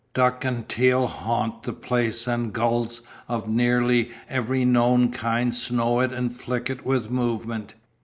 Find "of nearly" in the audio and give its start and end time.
3.27-4.09